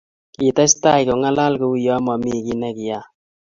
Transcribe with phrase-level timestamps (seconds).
[0.39, 3.05] Kitestai kongalal kouyo momi kiy nekiyayak